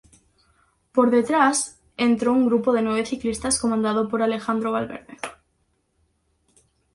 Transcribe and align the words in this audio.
Por 0.93 1.11
detrás 1.11 1.79
entró 1.95 2.31
un 2.33 2.47
grupo 2.47 2.73
de 2.73 2.81
nueve 2.81 3.05
ciclistas 3.05 3.59
comandado 3.61 4.09
por 4.09 4.23
Alejandro 4.23 4.71
Valverde. 4.71 5.17